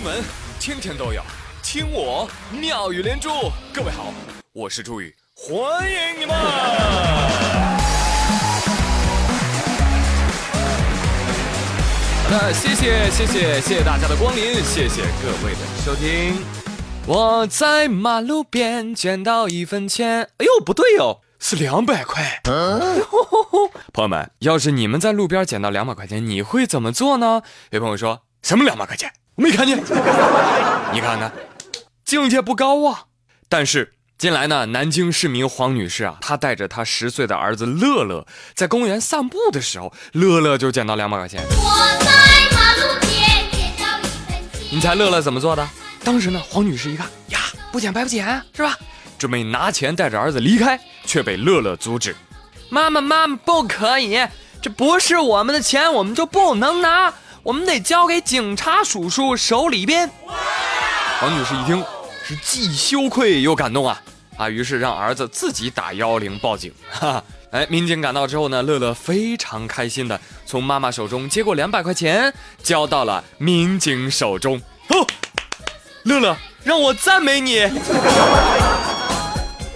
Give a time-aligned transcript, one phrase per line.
[0.00, 0.24] 新闻
[0.58, 1.22] 天天都有，
[1.62, 2.26] 听我
[2.58, 3.28] 妙语连珠。
[3.70, 4.14] 各位好，
[4.54, 6.34] 我是朱宇，欢迎你们！
[12.24, 16.34] 好的，谢谢谢谢谢谢大家的光临，谢谢各位的收听。
[17.06, 22.40] 我在马路边捡到一分钱，哎呦，不对哦，是两百块。
[23.92, 27.42] 朋友们，要是你们在路边捡到两百块钱，你会怎么做呢？
[27.68, 29.12] 有朋友说什么两百块钱？
[29.34, 29.78] 我没看见。
[30.92, 31.32] 你看看，
[32.04, 33.04] 境界不高啊。
[33.48, 41.42] 但是近来呢，南京市民黄女士啊，她带着她十岁的儿子乐乐在公园散步的时候，乐乐就捡到两百块钱。
[41.50, 42.10] 我在
[42.54, 44.68] 马路边捡到一分钱。
[44.70, 45.66] 你猜乐乐怎么做的？
[46.04, 47.40] 当时呢，黄女士一看呀，
[47.72, 48.76] 不捡白不捡，是吧？
[49.18, 52.16] 准备拿钱带着儿子离开，却被乐乐阻止。
[52.68, 54.18] 妈妈，妈妈，不可以，
[54.62, 57.12] 这不是我们的钱，我们就不能拿，
[57.42, 60.10] 我们得交给警察叔叔手里边。
[61.22, 61.84] 王女士一听，
[62.24, 64.00] 是既羞愧又感动啊
[64.36, 64.48] 啊！
[64.48, 66.72] 于是让儿子自己打幺幺零报警。
[66.90, 74.60] 哈，哎，民警赶到之后呢，乐乐非常开心的从妈妈手中接过两百块钱，交到了民警手中。
[74.88, 75.06] 哦，
[76.04, 77.68] 乐乐，让我赞美你。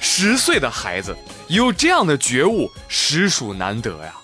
[0.00, 1.14] 十岁的孩子
[1.48, 4.14] 有这样的觉悟，实属难得呀。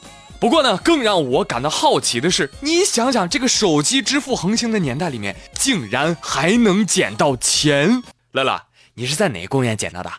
[0.43, 8.03] 不过呢，更让我感到好奇的是，你想想，这个手机支付横行的年代里面，竟然还能捡到钱。
[8.33, 8.61] 乐乐，
[8.95, 10.11] 你是在哪个公园捡到的？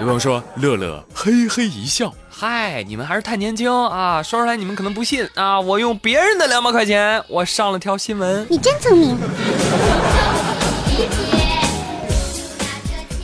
[0.00, 5.60] 有朋友说，乐乐嘿嘿一笑，嗨，你们还是太年轻啊，说出来你们可能不信啊。
[5.60, 8.46] 我用别人的两百块钱，我上了条新闻。
[8.48, 9.14] 你真聪明。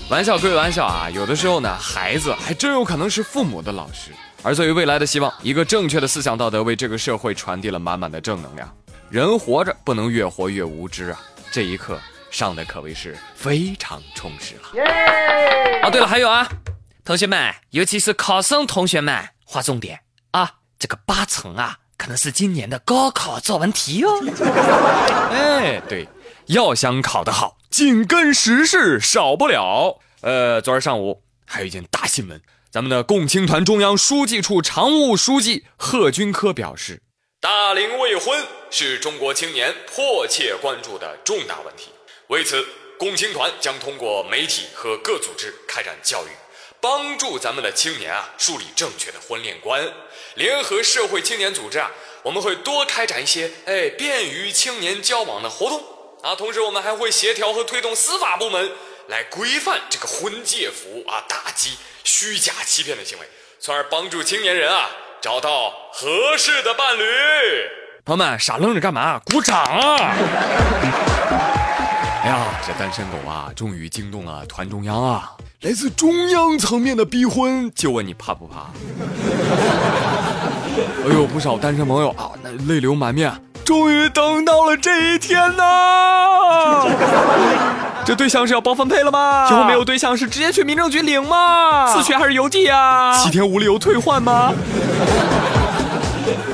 [0.09, 4.13] 玩笑归玩笑啊，有的时候呢，孩子还真有可能是父母的老师。
[4.41, 8.73] 而作为未来的希望，一个正确的思想道德为这个社会传递了满满的正能量。
[9.11, 11.21] 人活着不能越活越无知啊！
[11.51, 11.99] 这一刻
[12.31, 14.83] 上的可谓是非常充实了。
[15.83, 16.49] 哦，对了，还有啊，
[17.05, 19.99] 同学们，尤其是考生同学们，划重点
[20.31, 24.11] 啊，这个八成啊，可能是今年的高考作文题哦。
[25.33, 26.09] 哎，对，
[26.47, 27.56] 要想考得好。
[27.77, 30.01] 紧跟时事少不了。
[30.23, 37.03] 呃，昨儿上午还有一件大新闻，咱们的共青团中央书记处常务书记贺军科表示，
[37.39, 41.91] 大龄未婚是中国青年迫切关注的重大问题。
[42.29, 42.67] 为此，
[42.99, 46.31] 共青团将通过媒体和各组织开展教育，
[46.81, 49.87] 帮助咱们的青年啊树立正确的婚恋观。
[50.35, 51.91] 联合社会青年组织啊，
[52.23, 55.83] 我们会多开展一些哎便于青年交往的活动。
[56.27, 58.73] 啊，同时我们还会协调和推动司法部门
[59.07, 63.29] 来规范这个婚介服务啊，打击虚假欺骗的行为，
[63.61, 64.91] 从而帮助青年人啊
[65.23, 67.05] 找到合适的伴侣。
[68.05, 69.21] 朋友们，傻愣着干嘛？
[69.27, 69.97] 鼓掌啊！
[72.25, 75.31] 哎呀，这单身狗啊，终于惊动了团中央啊！
[75.61, 78.67] 来自中央层面的逼婚，就问你怕不怕？
[81.07, 83.33] 哎呦，不少单身朋友啊，那泪流满面。
[83.67, 86.87] 终于等到了这一天呐！
[88.05, 89.49] 这对象是要包分配了吗？
[89.51, 91.93] 以后没有对象是直接去民政局领吗？
[91.93, 93.19] 自学还是邮寄啊？
[93.19, 94.53] 七天无理由退换吗？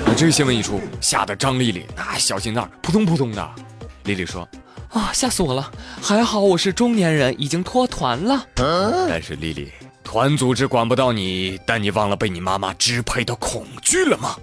[0.06, 3.46] 那这个新闻一出，吓得张丽丽那小心脏扑通扑通的。
[4.04, 4.48] 丽丽说
[4.94, 5.70] ：“啊，吓死我了！
[6.00, 8.42] 还好我是中年人，已经脱团了。
[8.56, 9.70] 但是丽丽，
[10.02, 14.34] 团组织管不到你，但你忘了被你妈妈支配的恐惧了吗？”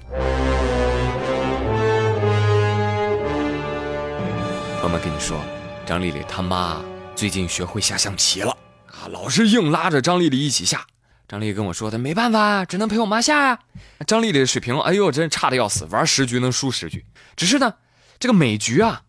[4.79, 5.37] 朋友们跟你说，
[5.85, 6.77] 张丽丽他妈
[7.13, 8.55] 最近学会下象棋了
[8.87, 10.85] 啊，老是硬拉着张丽丽一起下。
[11.27, 13.59] 张丽丽跟我说的，没办法，只能陪我妈下呀。
[14.07, 17.03] 张丽丽的水平，哎呦，真差的要死，玩十局能输十局。
[17.35, 17.73] 只是呢，
[18.19, 19.01] 这个每局啊，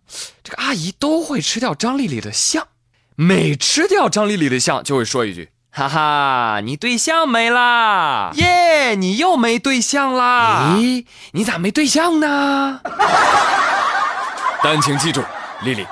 [0.42, 2.66] 这个阿姨都会吃掉张丽丽的象，
[3.14, 8.32] 每吃掉张丽丽的象，就会说一句：“哈哈，你对象没啦？
[8.34, 10.74] 耶，你又没对象啦？
[10.76, 12.80] 咦，你咋没对象呢？”
[14.64, 15.22] 但请记住。
[15.62, 15.86] 丽丽，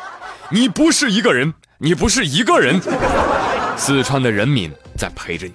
[0.50, 2.80] 你不是一个人，你不是一个人，
[3.76, 5.52] 四川的人民在陪着你。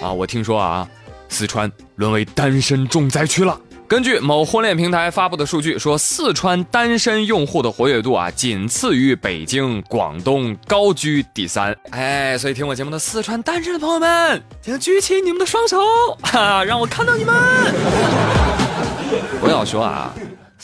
[0.00, 0.88] 啊，我听说啊，
[1.28, 3.58] 四川沦为单身重灾区了。
[3.88, 11.76] 根据某婚恋平台发布的数据说，四川单身用户的活跃度啊，仅次于北京、广东，高居第三。
[11.90, 15.80] 哎，所以听我节目的四川单身的朋友们，请举起你们的双手，
[16.22, 17.34] 哈，让我看到你们。
[19.42, 20.14] 我要说啊。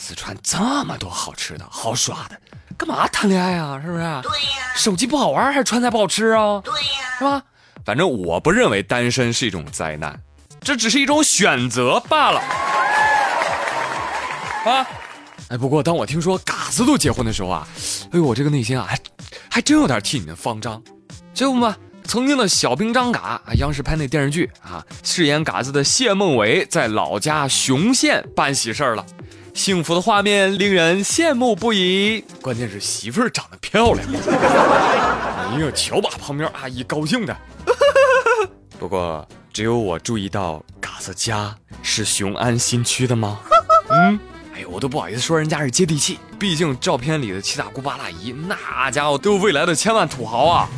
[0.01, 2.39] 四川这么多好吃的好耍的，
[2.77, 3.79] 干嘛谈恋爱啊？
[3.83, 3.99] 是不是？
[3.99, 4.73] 对呀。
[4.73, 6.61] 手机不好玩还是川菜不好吃啊？
[6.63, 7.17] 对呀。
[7.17, 7.43] 是吧？
[7.83, 10.17] 反正我不认为单身是一种灾难，
[10.61, 12.39] 这只是一种选择罢了。
[14.65, 14.87] 啊，
[15.49, 17.67] 哎，不过当我听说嘎子都结婚的时候啊，
[18.11, 18.97] 哎呦，我这个内心啊，还
[19.51, 20.81] 还真有点替你们慌张。
[21.33, 21.75] 这不嘛，
[22.05, 29.05] 曾经的小兵张嘎啊，央视拍那电视剧啊，饰演嘎子的谢孟伟在老家雄县办喜事儿了，
[29.59, 32.23] 幸福的画面令人羡慕不已。
[32.41, 37.35] 关键是媳妇儿长得漂亮，哎呀，瞧把旁边阿姨高兴的。
[38.79, 41.53] 不过只有我注意到嘎子家
[41.83, 43.41] 是雄安新区的吗？
[43.91, 44.17] 嗯。
[44.55, 50.69] 哎，我都不好意思说人家是接地气，毕竟照片里的七大姑八大姨，那家伙都是未来的千万土豪啊！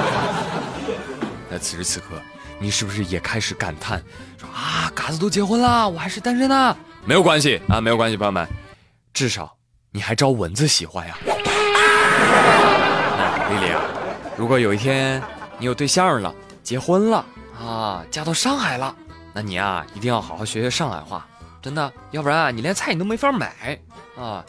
[1.50, 2.06] 那此时此刻，
[2.58, 4.02] 你是不是也开始感叹，
[4.38, 6.74] 说啊，嘎子都结婚了，我还是单身呢？
[7.04, 8.46] 没有关系啊，没有关系，朋友们，
[9.12, 9.56] 至少
[9.90, 11.16] 你还招蚊子喜欢呀！
[13.50, 13.80] 丽丽啊，
[14.36, 15.22] 如果有一天
[15.58, 16.32] 你有对象了，
[16.62, 17.24] 结婚了
[17.58, 18.94] 啊，嫁到上海了，
[19.32, 21.26] 那你啊，一定要好好学学上海话。
[21.62, 23.78] 真的，要不然啊，你连菜你都没法买
[24.16, 24.44] 啊！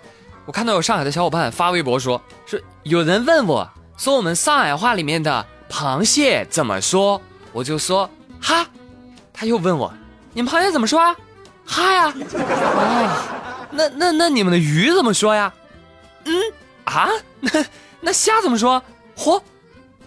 [0.46, 7.22] 我看到有上海的小伙伴发微博说，是有人问我，说我们上海话里面的螃蟹怎么说，
[7.54, 8.10] 我就说
[8.42, 8.68] 哈。
[9.34, 9.92] 他又问我，
[10.34, 11.16] 你们螃蟹怎么说啊？
[11.72, 12.14] 哈呀。
[12.14, 15.52] 哦，那那那你们的鱼怎么说呀？
[16.26, 16.34] 嗯
[16.84, 17.08] 啊，
[17.40, 17.66] 那
[18.02, 18.82] 那虾怎么说？
[19.16, 19.42] 嚯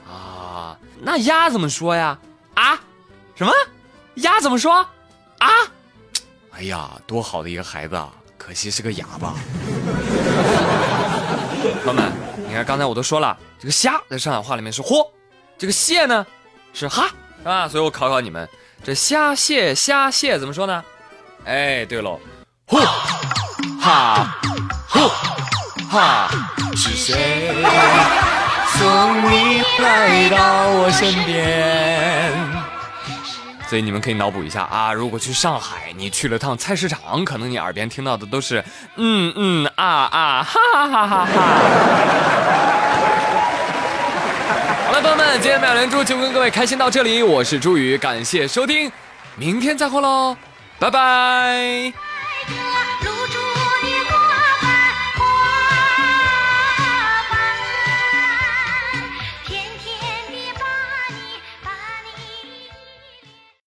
[0.06, 2.18] 啊，那鸭怎么说呀？
[2.54, 2.78] 啊，
[3.34, 3.52] 什么？
[4.16, 4.74] 鸭怎么说？
[5.38, 5.48] 啊？
[6.52, 8.12] 哎呀，多好的一个孩子啊！
[8.36, 9.34] 可惜是个哑巴。
[11.82, 12.12] 朋友们，
[12.46, 15.08] 你看刚才我都说了，这个虾在上海话里面是嚯，
[15.56, 16.24] 这个蟹呢
[16.74, 17.08] 是哈，
[17.38, 17.66] 是吧？
[17.66, 18.46] 所以我考考你们，
[18.84, 20.84] 这虾蟹虾蟹怎么说呢？
[21.44, 22.18] 哎，对喽，
[22.66, 22.78] 呼。
[23.78, 24.34] 哈。
[24.88, 25.00] 呼。
[25.90, 26.30] 哈，
[26.74, 27.54] 是谁？
[28.66, 32.32] 送你来到我身边？
[33.68, 38.64] 所以你们可以脑补一下啊，如果去上海，你去了趟菜市场，可能你耳边听到的都是
[38.96, 41.26] 嗯嗯啊啊哈哈哈哈。
[41.26, 41.26] 哈。
[44.86, 48.90] 好了，朋友们，今天妙连珠就跟各位开心到这里，我是朱宇，感谢收听，
[49.36, 50.36] 明天再会喽，
[50.78, 52.03] 拜拜。